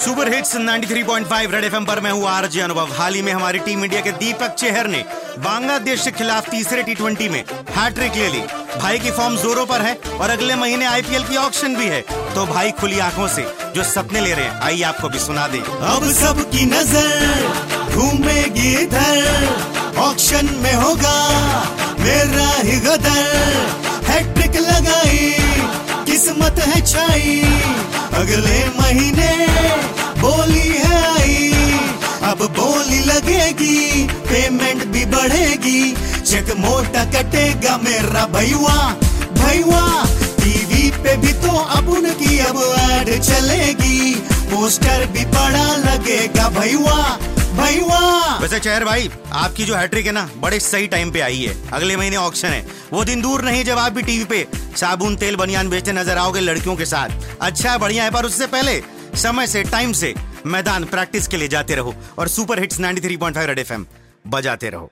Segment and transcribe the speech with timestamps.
[0.00, 3.84] Super hits 93.5 red FM पर मैं हूँ आरजे अनुभव। हाल ही में हमारी टीम
[3.84, 5.04] इंडिया के दीपक चेहर ने
[5.38, 8.40] बांग्लादेश के खिलाफ तीसरे टी में हैट्रिक ले ली।
[8.80, 12.00] भाई की फॉर्म जोरों पर है और अगले महीने आईपीएल की ऑक्शन भी है।
[12.34, 15.58] तो भाई खुली आँखों से जो सपने ले रहे हैं, आइए आपको भी सुना दे।
[15.88, 21.16] अब सबकी नज़र घूमेगी इधर। ऑक्शन में होगा
[22.00, 25.34] मेरा ही गदर। हैट्रिक लगाई,
[26.06, 27.40] किस्मत है छाई।
[28.14, 29.32] अगले महीने
[32.50, 38.78] बोली लगेगी पेमेंट भी बढ़ेगी। चेक मोटा कटेगा मेरा भैया
[39.34, 40.04] भैया।
[40.36, 44.14] टीवी पे भी तो अब उनकी अब ऐड चलेगी।
[44.50, 47.02] पोस्टर भी बड़ा लगेगा भैया
[48.40, 51.96] वैसे चेहर भाई, आपकी जो हैट्रिक है ना, बड़े सही टाइम पे आई है। अगले
[51.96, 55.68] महीने ऑक्शन है। वो दिन दूर नहीं, जब आप भी टीवी पे साबुन, तेल, बनियान
[55.68, 57.08] बेचते नज़र आओगे लड़कियों के साथ।
[57.40, 58.82] अच्छा बढ़िया है, पर उससे पहले
[59.16, 60.14] समय से टाइम से।
[60.46, 63.86] मैदान प्रैक्टिस के लिए जाते रहो और सुपर हिट्स 93.5 रेड एफएम
[64.26, 64.90] बजाते रहो।